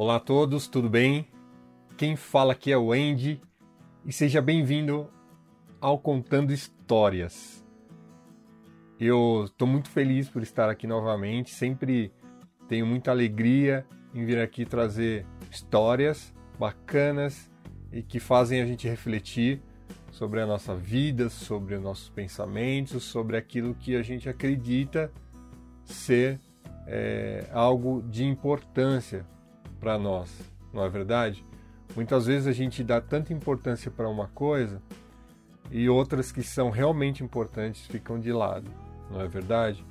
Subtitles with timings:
[0.00, 1.26] Olá a todos, tudo bem?
[1.96, 3.42] Quem fala aqui é o Andy
[4.06, 5.10] e seja bem-vindo
[5.80, 7.66] ao Contando Histórias.
[8.96, 12.12] Eu estou muito feliz por estar aqui novamente, sempre
[12.68, 17.50] tenho muita alegria em vir aqui trazer histórias bacanas
[17.90, 19.60] e que fazem a gente refletir
[20.12, 25.10] sobre a nossa vida, sobre os nossos pensamentos, sobre aquilo que a gente acredita
[25.84, 26.38] ser
[26.86, 29.26] é, algo de importância
[29.80, 30.30] para nós,
[30.72, 31.44] não é verdade?
[31.94, 34.80] Muitas vezes a gente dá tanta importância para uma coisa
[35.70, 38.70] e outras que são realmente importantes ficam de lado,
[39.10, 39.84] não é verdade?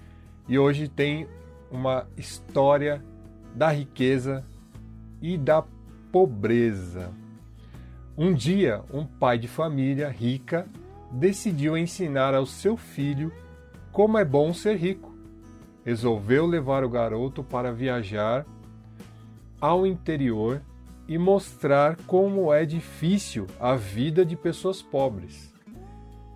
[0.48, 1.28] E hoje tem
[1.70, 3.04] uma história
[3.54, 4.46] da riqueza
[5.22, 5.64] e da
[6.12, 7.12] pobreza.
[8.18, 10.68] Um dia, um pai de família rica
[11.12, 13.32] decidiu ensinar ao seu filho
[13.92, 15.16] como é bom ser rico.
[15.84, 18.46] Resolveu levar o garoto para viajar
[19.60, 20.62] ao interior
[21.08, 25.54] e mostrar como é difícil a vida de pessoas pobres.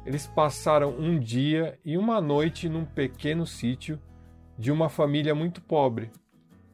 [0.06, 4.00] Eles passaram um dia e uma noite num pequeno sítio
[4.58, 6.10] de uma família muito pobre.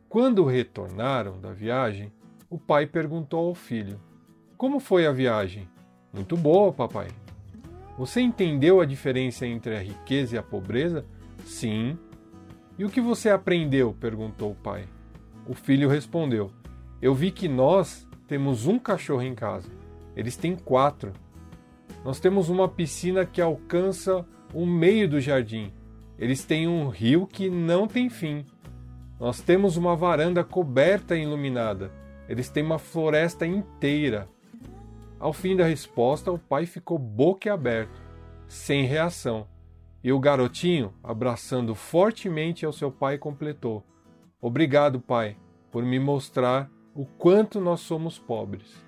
[0.08, 2.12] Quando retornaram da viagem,
[2.50, 4.00] o pai perguntou ao filho:
[4.56, 5.68] como foi a viagem?
[6.14, 7.10] Muito boa, papai.
[7.98, 11.06] Você entendeu a diferença entre a riqueza e a pobreza?
[11.46, 11.98] Sim.
[12.78, 13.96] E o que você aprendeu?
[14.00, 14.88] perguntou o pai.
[15.48, 16.52] O filho respondeu:
[17.02, 19.70] Eu vi que nós temos um cachorro em casa.
[20.16, 21.14] Eles têm quatro.
[22.04, 25.72] Nós temos uma piscina que alcança o meio do jardim.
[26.20, 28.46] Eles têm um rio que não tem fim.
[29.20, 31.92] Nós temos uma varanda coberta e iluminada.
[32.28, 34.28] Eles têm uma floresta inteira.
[35.20, 38.02] Ao fim da resposta, o pai ficou boquiaberto,
[38.48, 39.48] sem reação.
[40.04, 43.84] E o garotinho, abraçando fortemente ao seu pai, completou:
[44.40, 45.36] Obrigado, pai,
[45.72, 48.86] por me mostrar o quanto nós somos pobres.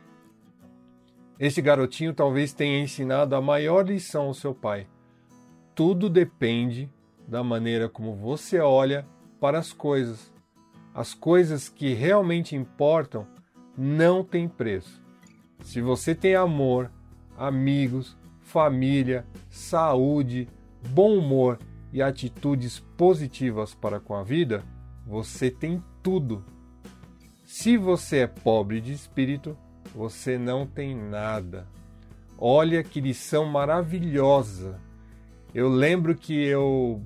[1.39, 4.87] Este garotinho talvez tenha ensinado a maior lição ao seu pai.
[5.73, 6.91] Tudo depende
[7.27, 9.07] da maneira como você olha
[9.39, 10.33] para as coisas.
[10.93, 13.25] As coisas que realmente importam
[13.77, 15.01] não têm preço.
[15.61, 16.91] Se você tem amor,
[17.37, 20.49] amigos, família, saúde,
[20.89, 21.59] bom humor
[21.93, 24.63] e atitudes positivas para com a vida,
[25.05, 26.43] você tem tudo.
[27.51, 29.57] Se você é pobre de espírito,
[29.95, 31.65] você não tem nada.
[32.37, 34.79] Olha que lição maravilhosa.
[35.51, 37.01] Eu lembro que eu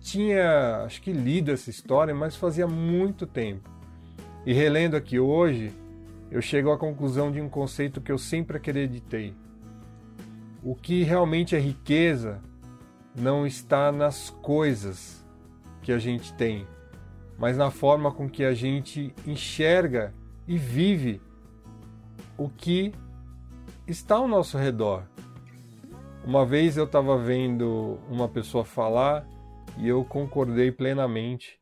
[0.00, 3.68] tinha, acho que lido essa história, mas fazia muito tempo.
[4.46, 5.72] E relendo aqui hoje,
[6.30, 9.34] eu chego à conclusão de um conceito que eu sempre acreditei.
[10.62, 12.40] O que realmente é riqueza
[13.16, 15.26] não está nas coisas
[15.82, 16.68] que a gente tem,
[17.42, 20.14] mas na forma com que a gente enxerga
[20.46, 21.20] e vive
[22.38, 22.94] o que
[23.84, 25.08] está ao nosso redor.
[26.24, 29.26] Uma vez eu estava vendo uma pessoa falar
[29.76, 31.58] e eu concordei plenamente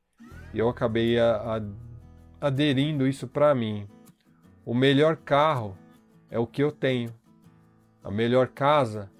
[0.52, 3.88] e eu acabei a, a, aderindo isso para mim.
[4.66, 5.78] O melhor carro
[6.30, 7.08] é o que eu tenho.
[8.04, 9.10] A melhor casa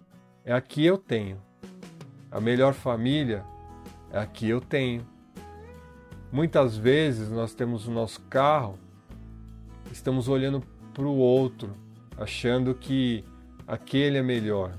[0.44, 1.40] é a que eu tenho.
[2.30, 3.46] A melhor família
[4.12, 5.08] é a que eu tenho.
[6.32, 8.78] Muitas vezes nós temos o nosso carro,
[9.90, 10.62] estamos olhando
[10.94, 11.74] para o outro,
[12.16, 13.24] achando que
[13.66, 14.72] aquele é melhor.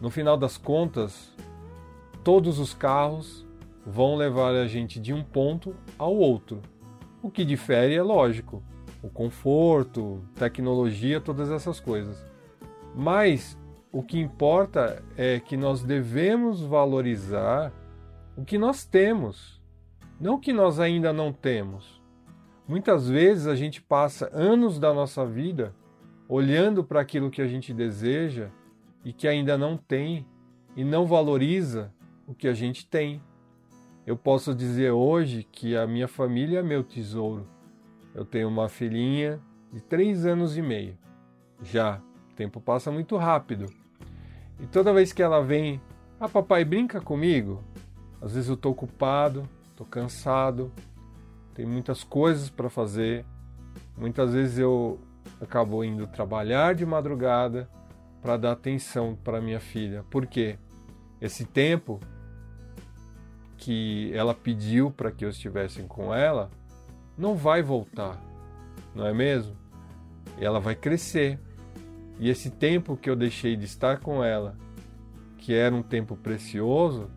[0.00, 1.32] No final das contas,
[2.24, 3.46] todos os carros
[3.86, 6.60] vão levar a gente de um ponto ao outro.
[7.22, 8.62] O que difere é lógico
[9.02, 12.24] o conforto, tecnologia, todas essas coisas.
[12.94, 13.58] Mas
[13.90, 17.72] o que importa é que nós devemos valorizar
[18.36, 19.61] o que nós temos,
[20.22, 22.00] não que nós ainda não temos.
[22.66, 25.74] Muitas vezes a gente passa anos da nossa vida
[26.28, 28.48] olhando para aquilo que a gente deseja
[29.04, 30.26] e que ainda não tem
[30.74, 31.92] e não valoriza
[32.26, 33.20] o que a gente tem.
[34.06, 37.46] Eu posso dizer hoje que a minha família é meu tesouro
[38.14, 39.40] eu tenho uma filhinha
[39.72, 40.96] de três anos e meio.
[41.62, 43.66] Já, o tempo passa muito rápido.
[44.60, 45.80] E toda vez que ela vem,
[46.20, 47.64] ah, papai, brinca comigo.
[48.20, 49.48] Às vezes eu estou ocupado,
[49.82, 50.72] estou cansado,
[51.54, 53.24] tem muitas coisas para fazer.
[53.96, 54.98] Muitas vezes eu
[55.40, 57.68] acabo indo trabalhar de madrugada
[58.20, 60.04] para dar atenção para minha filha.
[60.08, 60.58] Por quê?
[61.20, 62.00] Esse tempo
[63.56, 66.50] que ela pediu para que eu estivesse com ela,
[67.16, 68.20] não vai voltar,
[68.94, 69.56] não é mesmo?
[70.40, 71.38] Ela vai crescer.
[72.18, 74.56] E esse tempo que eu deixei de estar com ela,
[75.38, 77.10] que era um tempo precioso,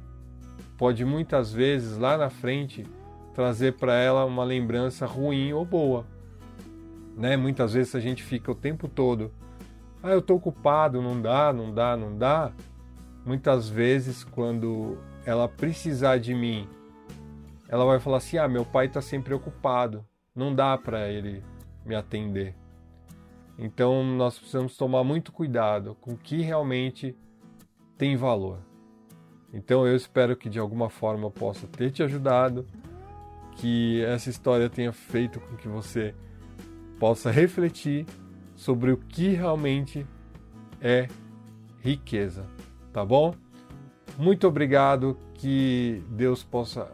[0.77, 2.85] pode muitas vezes lá na frente
[3.33, 6.05] trazer para ela uma lembrança ruim ou boa.
[7.15, 7.37] Né?
[7.37, 9.31] Muitas vezes a gente fica o tempo todo,
[10.05, 12.51] ah, eu estou ocupado, não dá, não dá, não dá.
[13.25, 16.69] Muitas vezes, quando ela precisar de mim,
[17.67, 20.05] ela vai falar assim: ah, meu pai está sempre ocupado,
[20.35, 21.43] não dá para ele
[21.83, 22.55] me atender.
[23.57, 27.17] Então nós precisamos tomar muito cuidado com o que realmente
[27.97, 28.59] tem valor.
[29.55, 32.67] Então eu espero que de alguma forma possa ter te ajudado,
[33.55, 36.13] que essa história tenha feito com que você
[36.99, 38.05] possa refletir
[38.53, 40.05] sobre o que realmente
[40.81, 41.07] é
[41.79, 42.45] riqueza,
[42.91, 43.33] tá bom?
[44.17, 46.91] Muito obrigado, que Deus possa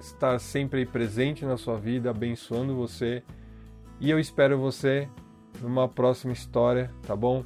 [0.00, 3.22] estar sempre presente na sua vida, abençoando você.
[3.98, 5.06] E eu espero você
[5.60, 7.44] numa próxima história, tá bom?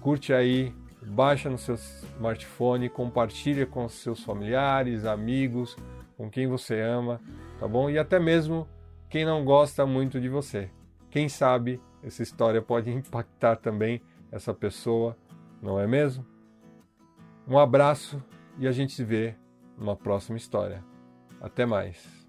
[0.00, 5.76] Curte aí, baixa no seu smartphone, compartilha com seus familiares, amigos,
[6.16, 7.20] com quem você ama,
[7.58, 7.88] tá bom?
[7.88, 8.68] E até mesmo
[9.08, 10.70] quem não gosta muito de você.
[11.10, 14.00] Quem sabe essa história pode impactar também
[14.30, 15.16] essa pessoa,
[15.62, 16.24] não é mesmo?
[17.48, 18.22] Um abraço
[18.58, 19.34] e a gente se vê
[19.76, 20.84] numa próxima história.
[21.40, 22.19] Até mais.